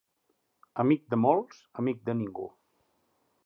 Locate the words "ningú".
2.23-2.51